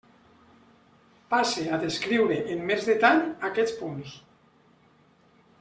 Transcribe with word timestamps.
Passe 1.33 1.67
a 1.77 1.79
descriure 1.83 2.39
en 2.55 2.65
més 2.71 2.89
detall 2.91 3.23
aquests 3.53 3.79
punts. 3.83 4.19